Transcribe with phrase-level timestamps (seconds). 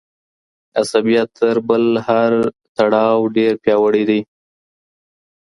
[0.81, 1.55] عصبیت تر
[2.07, 2.33] هر بل
[2.77, 4.21] تړاو ډیر پیاوړی وي.